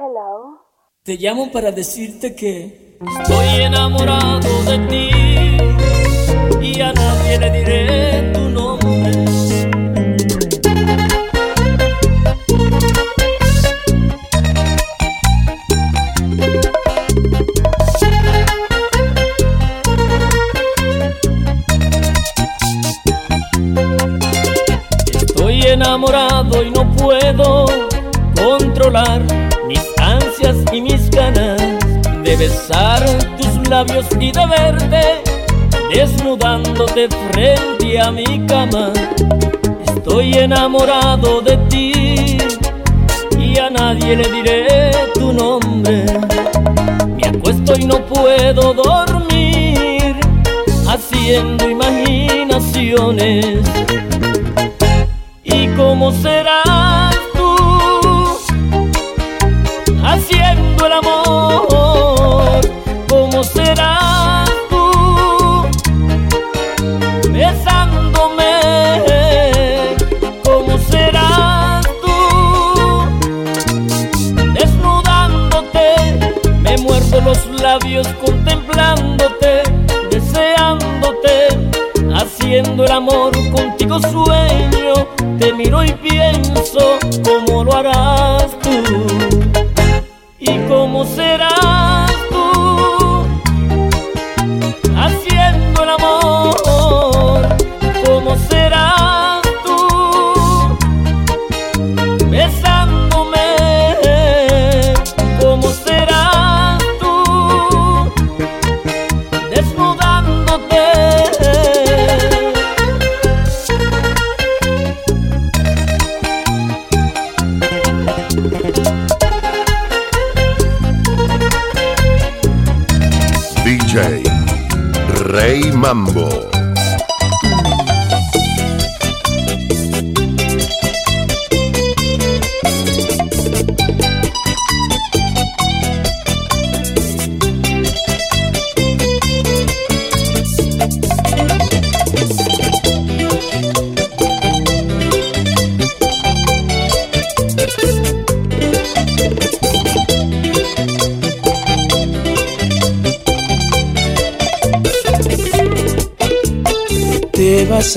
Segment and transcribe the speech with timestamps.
[0.00, 0.60] Hello.
[1.02, 5.10] Te llamo para decirte que estoy enamorado de ti
[6.64, 7.77] y a nadie le diré
[32.48, 33.04] besar
[33.36, 35.22] tus labios y de verte
[35.92, 38.90] desnudándote frente a mi cama.
[39.86, 42.38] Estoy enamorado de ti
[43.38, 46.04] y a nadie le diré tu nombre.
[47.16, 50.16] Me acuesto y no puedo dormir
[50.88, 53.58] haciendo imaginaciones.
[55.44, 57.56] ¿Y cómo serás tú
[60.02, 61.27] haciendo el amor?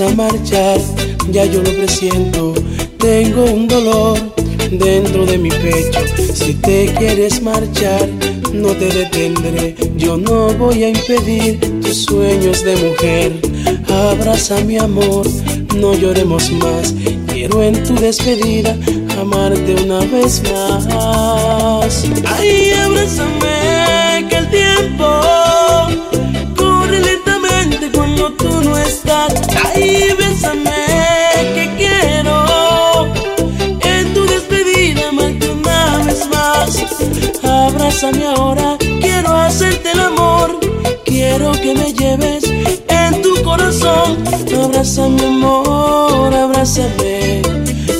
[0.02, 0.80] A marchar,
[1.30, 2.54] ya yo lo presiento.
[2.98, 4.18] Tengo un dolor
[4.70, 6.00] dentro de mi pecho.
[6.34, 8.08] Si te quieres marchar,
[8.52, 9.74] no te detendré.
[9.96, 13.32] Yo no voy a impedir tus sueños de mujer.
[13.88, 15.26] Abraza mi amor,
[15.76, 16.94] no lloremos más.
[17.26, 18.76] Quiero en tu despedida
[19.20, 20.86] amarte una vez más.
[22.26, 26.11] Ay, abrázame que el tiempo
[29.64, 30.86] Ay, bésame
[31.54, 33.06] que quiero
[33.82, 36.82] en tu despedida amarte una vez más.
[37.44, 40.58] Abrázame ahora, quiero hacerte el amor.
[41.04, 42.44] Quiero que me lleves
[42.88, 44.24] en tu corazón.
[44.62, 47.42] Abrázame, amor, abrázame.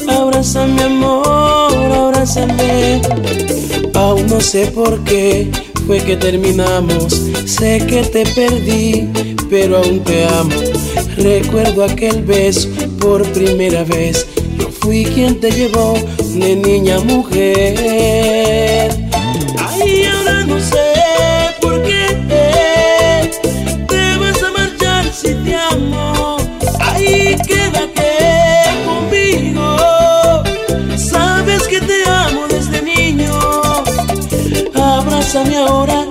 [0.08, 3.00] Abrázame, amor, abrázame.
[3.94, 5.50] Aún no sé por qué
[5.86, 7.22] fue que terminamos.
[7.46, 9.08] Sé que te perdí,
[9.48, 10.71] pero aún te amo.
[11.16, 12.68] Recuerdo aquel beso
[13.00, 14.26] por primera vez.
[14.58, 15.94] Yo fui quien te llevó
[16.34, 18.90] de niña a mujer.
[19.58, 20.92] Ay, ahora no sé
[21.60, 22.06] por qué
[23.88, 26.36] te vas a marchar si te amo.
[26.80, 28.16] Ay, quédate
[28.86, 29.76] conmigo.
[30.96, 33.38] Sabes que te amo desde niño.
[34.74, 36.01] Abrázame ahora,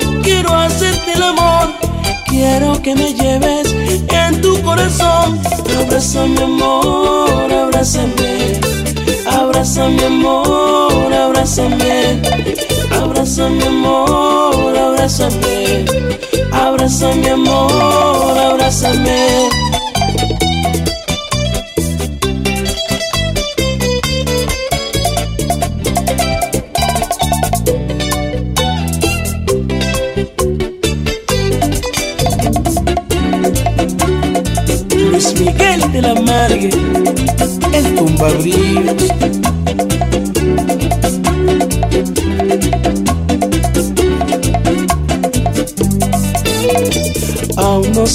[4.92, 5.40] corazón.
[5.80, 8.60] Abrázame, amor, abrázame.
[9.26, 12.22] Abrázame, amor, abrázame.
[12.92, 15.86] Abrázame, amor, abrázame.
[16.52, 17.91] Abrázame, amor,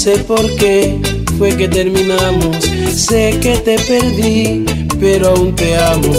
[0.07, 0.97] sé por qué
[1.37, 2.55] fue que terminamos.
[2.93, 4.63] Sé que te perdí,
[5.01, 6.13] pero aún te amo.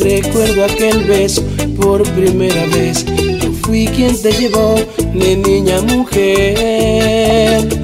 [0.00, 1.42] Recuerdo aquel beso
[1.78, 3.04] por primera vez.
[3.42, 4.76] Yo fui quien te llevó
[5.12, 7.75] de niña mujer.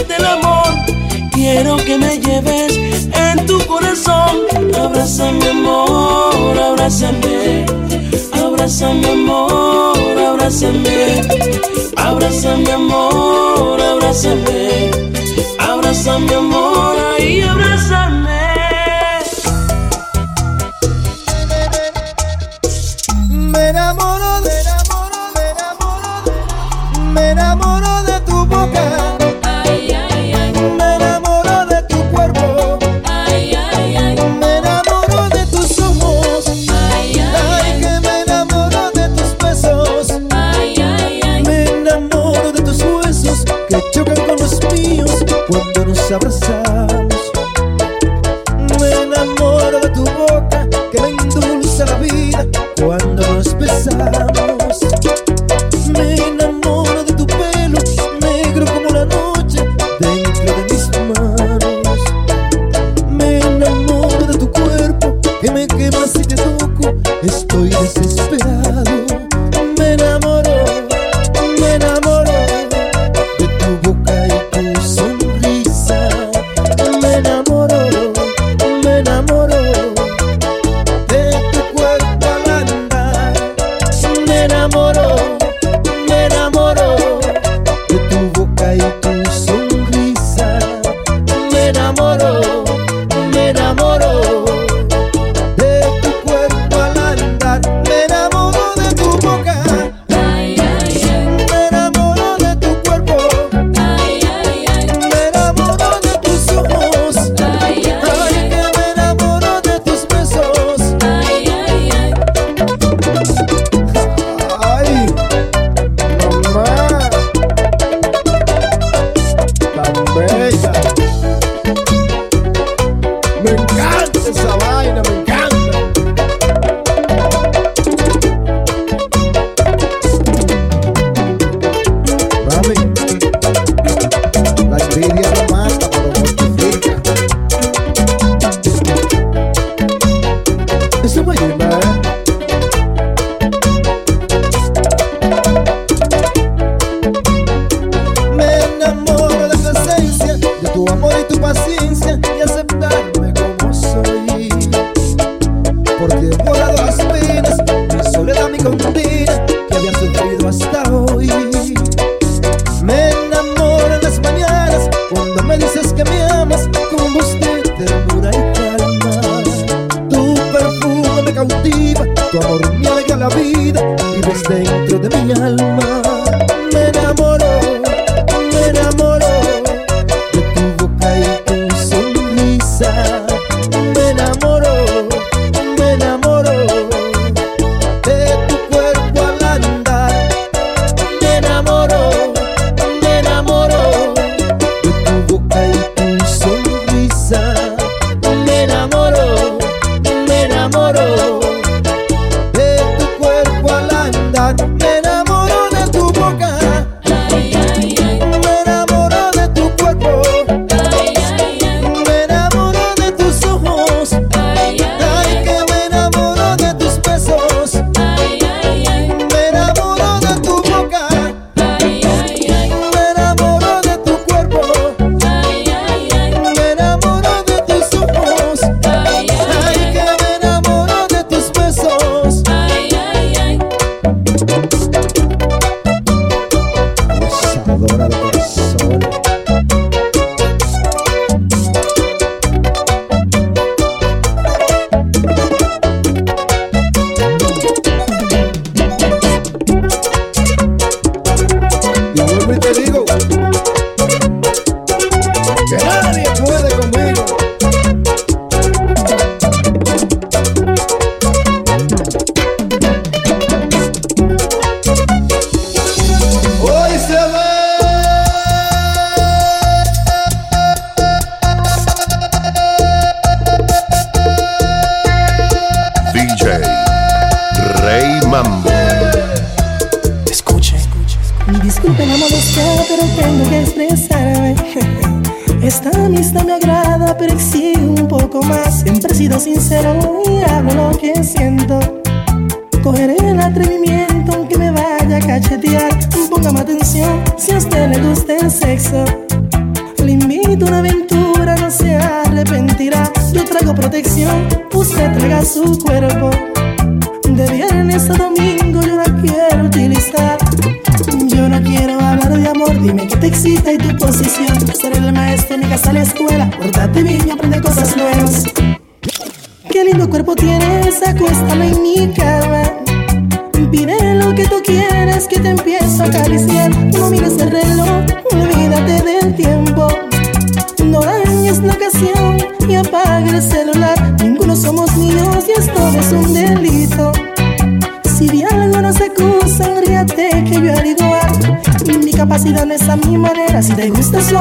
[0.00, 1.30] hacerte el amor.
[1.32, 4.36] Quiero que me lleves en tu corazón.
[4.78, 7.66] Abrázame, amor, abrázame.
[8.32, 11.20] Abrázame, amor, abrázame.
[11.96, 14.90] Abrázame, amor, abrázame.
[15.58, 18.39] Abrázame, amor, ahí abrázame.
[46.10, 46.59] sabrosão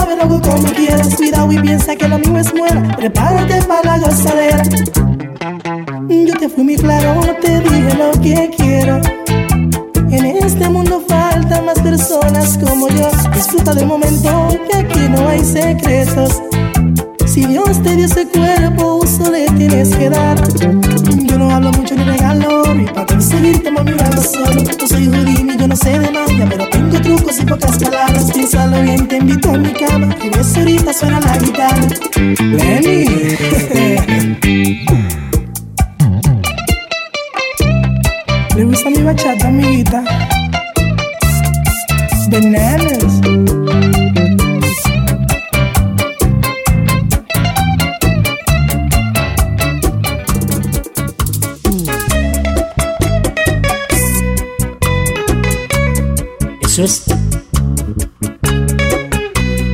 [0.09, 1.15] pero hago como quieras.
[1.15, 2.95] Cuidado y piensa que lo mío es muela.
[2.97, 4.63] Prepárate para la gozadera.
[6.09, 8.99] Yo te fui muy claro, te dije lo que quiero.
[10.11, 13.09] En este mundo faltan más personas como yo.
[13.33, 16.41] Disfruta del momento, que aquí no hay secretos.
[17.27, 18.27] Si Dios te dio ese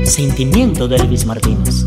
[0.06, 1.86] Sentimiento de Elvis Martínez.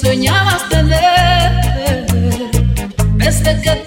[0.00, 2.06] soñabas tener.
[3.16, 3.83] Desde que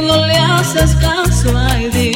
[0.00, 2.15] no le haces caso, ay Dios.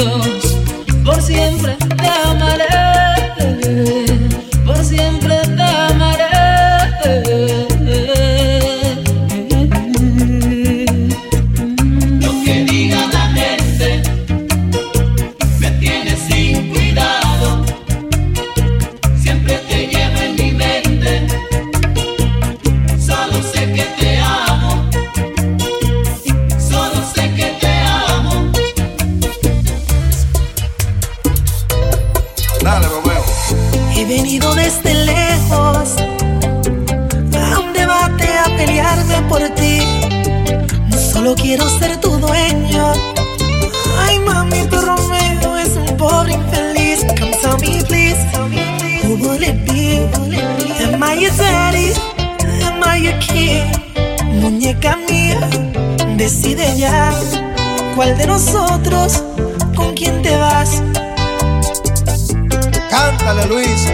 [63.34, 63.86] Luis.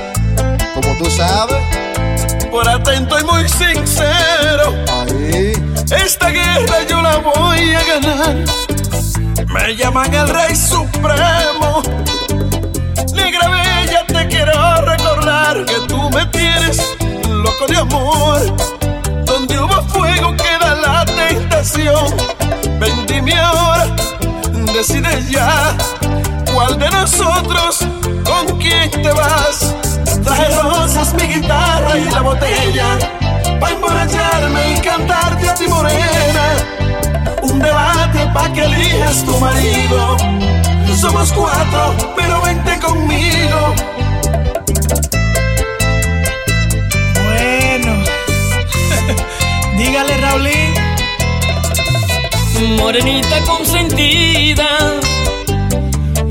[0.74, 1.56] Como tú sabes.
[2.50, 5.52] Por atento y muy sincero, Ahí.
[5.94, 8.36] esta guerra yo la voy a ganar.
[9.48, 11.82] Me llaman el Rey Supremo.
[13.12, 16.80] Negra Bella, te quiero recordar que tú me tienes
[17.28, 18.56] loco de amor.
[19.26, 22.06] Donde hubo fuego queda la tentación.
[22.78, 23.94] Ven, dime ahora,
[24.72, 25.76] decide ya.
[26.56, 27.80] ¿Cuál de nosotros
[28.24, 29.74] con quién te vas?
[30.24, 32.98] Traje rosas, mi guitarra y la botella.
[33.60, 36.46] Pa' emborracharme y cantarte a ti morena.
[37.42, 40.16] Un debate pa' que elijas tu marido.
[40.98, 43.74] Somos cuatro, pero vente conmigo.
[47.22, 48.02] Bueno,
[49.76, 50.74] dígale, Raulín.
[52.78, 55.02] Morenita consentida,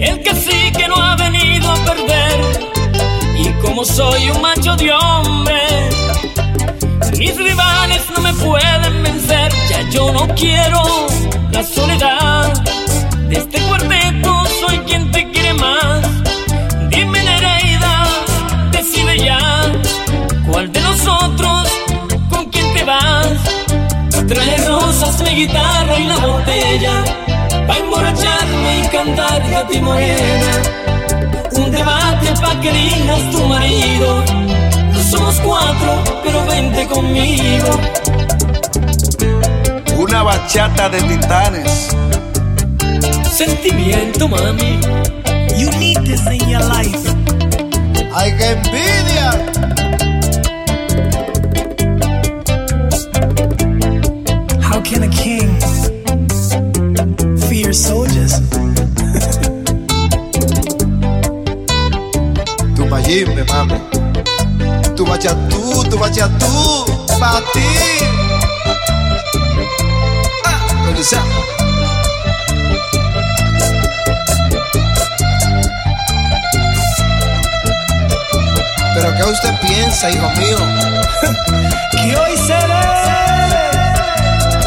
[0.06, 2.40] el que sí que no ha venido a perder.
[3.38, 5.62] Y como soy un macho de hombre,
[7.18, 9.52] mis rivales no me pueden vencer.
[9.70, 10.82] Ya yo no quiero
[11.52, 12.54] la soledad
[13.30, 16.02] de este cuarteto, soy quien te quiere más.
[16.90, 18.08] Dime Nereida,
[18.72, 19.40] decide ya,
[20.48, 21.68] ¿cuál de nosotros
[22.30, 23.38] con quién te vas?
[24.28, 27.15] Trae rosas, mi guitarra y la botella
[29.06, 30.52] cantarte a ti morena
[31.58, 34.24] Un debate pa' que elijas tu marido
[35.12, 37.80] somos cuatro, pero vente conmigo
[39.98, 41.96] Una bachata de titanes.
[43.32, 44.80] Sentimiento, mami
[45.58, 47.06] You need this in your life.
[48.14, 49.30] ¡Ay, qué envidia!
[54.62, 55.50] How can a king
[57.48, 58.05] fear soldiers?
[65.90, 66.86] Tu bachatú.
[67.20, 67.68] Pa' ti.
[70.46, 70.60] Ah.
[78.96, 80.58] ¿Pero qué usted piensa, hijo mío?
[81.92, 82.86] Que hoy se ve.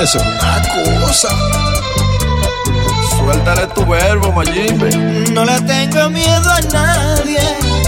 [0.02, 0.62] Eso es una
[1.04, 1.28] cosa.
[3.16, 4.90] Suéltale tu verbo, Mayimbe.
[5.32, 7.78] No le tengo miedo a nadie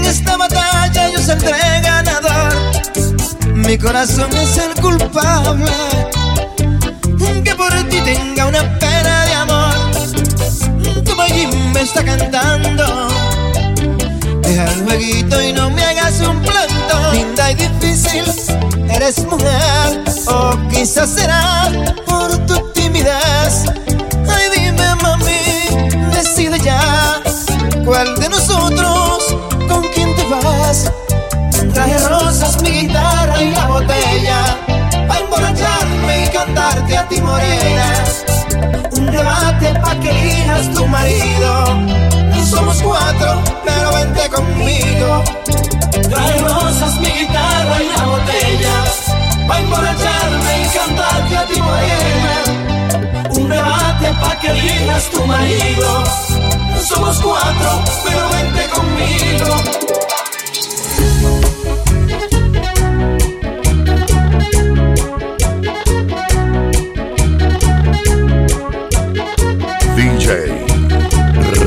[0.00, 2.52] en esta batalla yo saldré ganador.
[3.54, 5.72] Mi corazón es el culpable
[7.44, 9.74] que por ti tenga una pena de amor.
[11.04, 11.16] Tu
[11.72, 13.08] me está cantando.
[14.42, 17.12] Deja el jueguito y no me hagas un planto.
[17.12, 18.24] Linda y difícil,
[18.88, 20.04] eres mujer.
[20.26, 21.70] O quizás será
[22.06, 23.64] por tu timidez.
[24.28, 27.20] Ay, dime, mami, decide ya.
[27.84, 28.99] ¿Cuál de nosotros
[30.70, 30.92] vas?
[31.74, 34.58] Traje rosas, mi guitarra y la botella.
[35.08, 38.04] A emborracharme y cantarte a ti, morena.
[38.92, 41.74] Un debate pa' que elijas tu marido.
[42.34, 45.24] No somos cuatro, pero vente conmigo.
[46.10, 48.74] Trae rosas, mi guitarra y la botella.
[49.48, 52.36] Pa' emborracharme y cantarte a ti, morena.
[53.30, 56.04] Un debate pa' que elijas tu marido.
[56.74, 59.89] No somos cuatro, pero vente conmigo.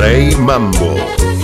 [0.03, 1.42] Rey Mambo.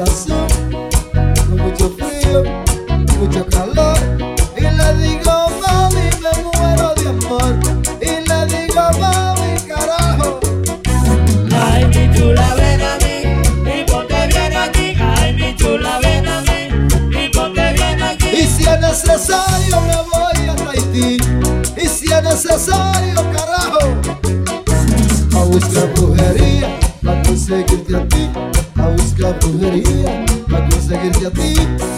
[0.00, 0.46] corazón.
[1.12, 2.42] Con mucho frío,
[3.18, 3.98] mucho calor.
[4.56, 7.54] Y le digo mami me muero de amor
[8.00, 10.40] y le digo mami carajo
[11.62, 13.16] ay mi chula ven a mí.
[13.78, 17.24] Y ponte bien aquí ay mi chula ven a mí.
[17.24, 21.18] Y ponte bien aquí y si es necesario me voy a Haití
[21.76, 23.80] y si es necesario carajo.
[25.34, 28.19] A buscar brujería para conseguirte a ti
[29.20, 31.89] la brujería para conseguirte a ti.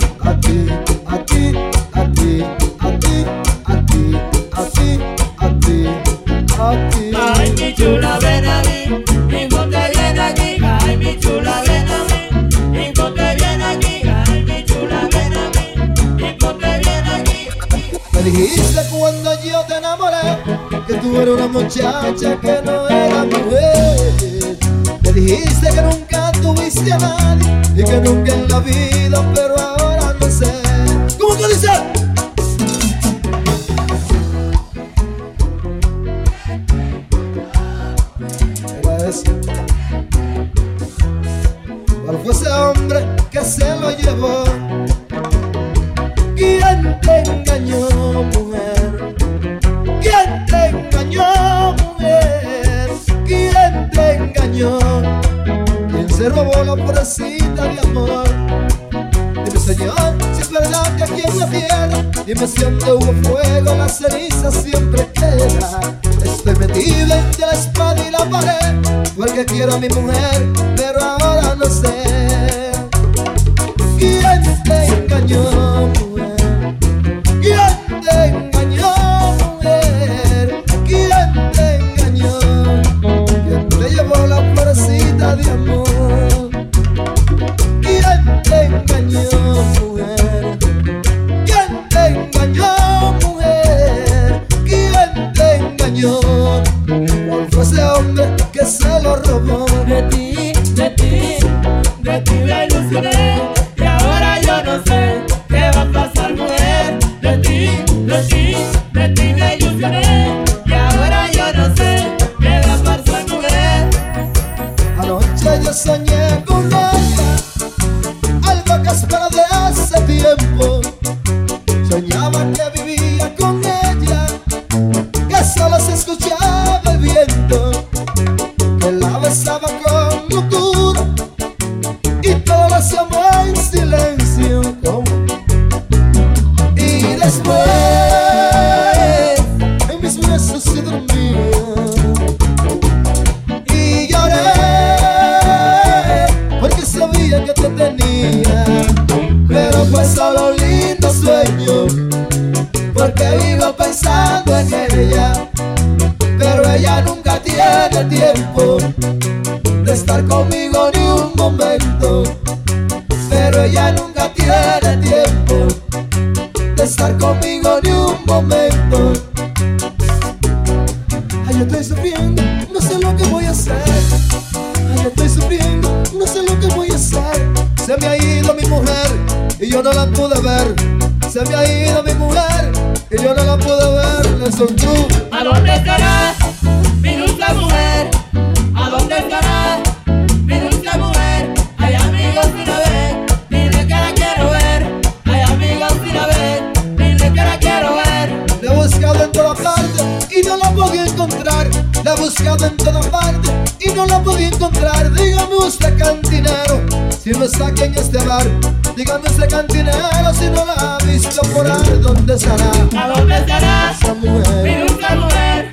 [208.32, 208.94] llevar.
[208.96, 212.70] Dígame ese cantinero si no la ha visto por ahí, ¿dónde estará?
[212.98, 213.92] ¿A dónde estará?
[213.92, 214.62] Esa mujer.
[214.62, 215.70] Mi dulce mujer.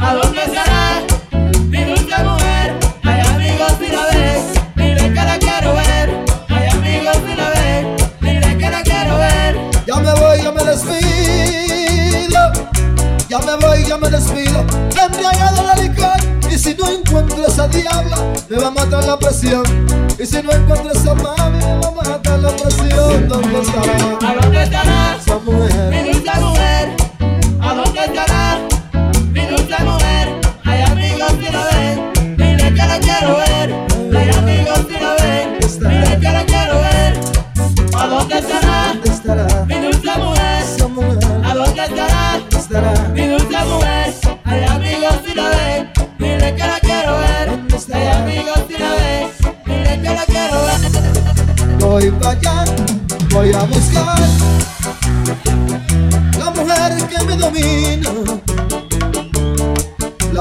[0.00, 1.02] ¿A dónde estará?
[1.68, 2.78] Mi dulce mujer.
[3.04, 4.42] Hay amigos y la ves.
[4.74, 6.24] Mire que la quiero ver.
[6.48, 7.86] Hay amigos y la ves.
[8.20, 9.70] Mire que la quiero ver.
[9.86, 12.52] Ya me voy, ya me despido.
[13.28, 14.66] Ya me voy, ya me despido.
[15.02, 16.16] Embriagado la licor.
[16.50, 19.64] Y si no encuentro esa diabla, me va a matar la presión.
[20.18, 21.65] Y si no encuentro esa mami,
[23.56, 24.45] Mustafa.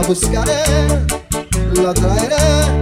[0.07, 0.63] buscaré,
[1.73, 2.81] la traeré,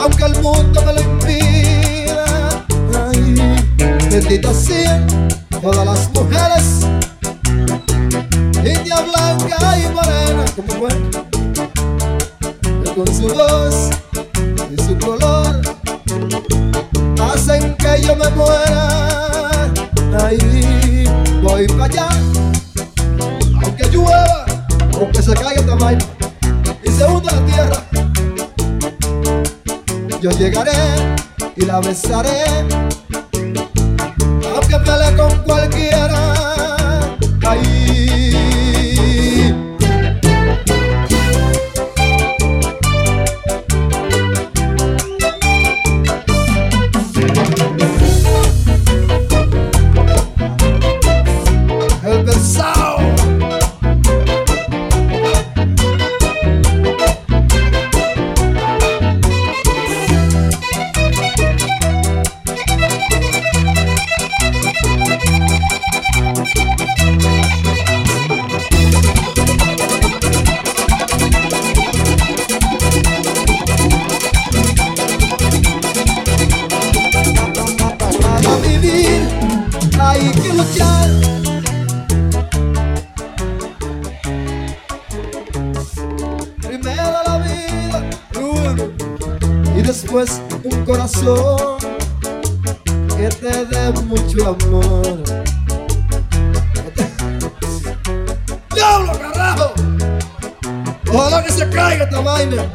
[0.00, 2.64] aunque el mundo me lo impida.
[3.10, 3.66] Ay,
[4.10, 5.06] bendita sean
[5.60, 6.86] todas las mujeres,
[8.56, 11.31] india blanca y morena como mujer.
[31.94, 32.51] sare
[93.16, 95.22] que te dé mucho amor.
[98.72, 99.72] ¡Diablo, carajo!
[101.12, 102.72] Ojalá que se caiga esta vaina.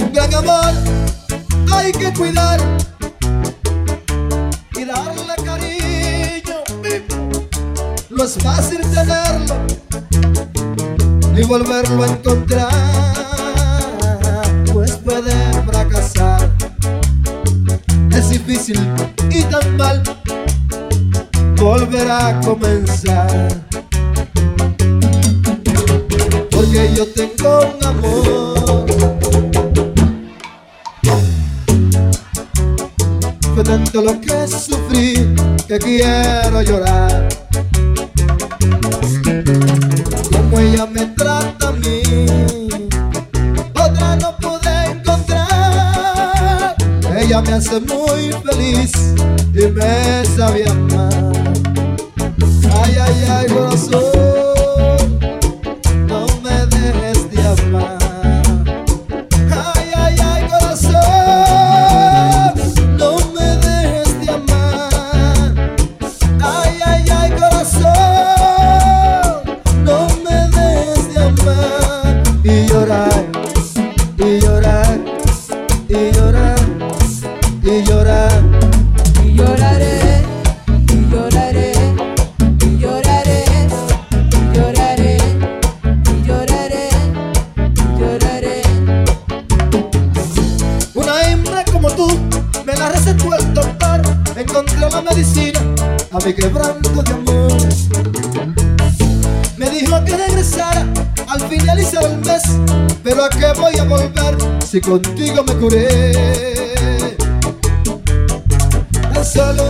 [0.00, 0.72] Un gran amor
[1.72, 2.60] hay que cuidar
[4.76, 6.56] y darle cariño.
[8.10, 9.56] No es fácil tenerlo
[11.34, 12.39] ni volverlo a encontrar.
[35.70, 37.28] que quiero llorar.
[40.32, 42.02] Como ella me trata a mí,
[43.74, 46.74] otra no pude encontrar.
[47.16, 49.14] Ella me hace muy feliz
[49.54, 51.32] y me sabe amar.
[52.82, 54.19] Ay, ay, ay, corazón.
[100.10, 100.86] que regresara
[101.28, 102.42] al finalizar el mes.
[103.02, 106.12] Pero a qué voy a volver si contigo me curé.
[109.14, 109.69] Tan solo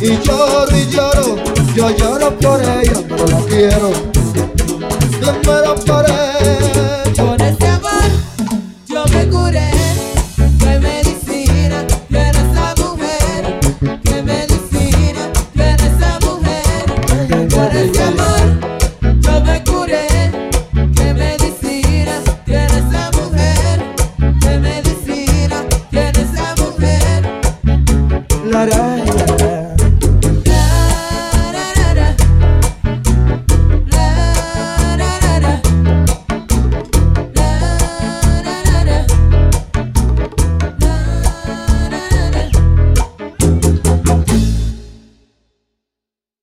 [0.00, 1.36] y lloro y lloro,
[1.74, 3.90] yo lloro por ella, pero la quiero.